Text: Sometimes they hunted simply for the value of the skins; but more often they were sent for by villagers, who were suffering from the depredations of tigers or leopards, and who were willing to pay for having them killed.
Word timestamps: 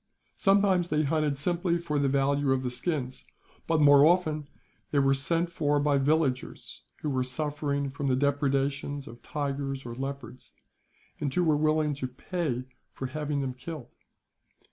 Sometimes 0.35 0.89
they 0.89 1.03
hunted 1.03 1.37
simply 1.37 1.77
for 1.77 1.99
the 1.99 2.07
value 2.09 2.51
of 2.53 2.63
the 2.63 2.71
skins; 2.71 3.23
but 3.67 3.79
more 3.79 4.03
often 4.03 4.47
they 4.89 4.97
were 4.97 5.13
sent 5.13 5.51
for 5.51 5.79
by 5.79 5.99
villagers, 5.99 6.85
who 7.03 7.09
were 7.11 7.23
suffering 7.23 7.87
from 7.87 8.07
the 8.07 8.15
depredations 8.15 9.05
of 9.07 9.21
tigers 9.21 9.85
or 9.85 9.93
leopards, 9.93 10.53
and 11.19 11.31
who 11.31 11.43
were 11.43 11.55
willing 11.55 11.93
to 11.93 12.07
pay 12.07 12.63
for 12.91 13.05
having 13.09 13.41
them 13.41 13.53
killed. 13.53 13.93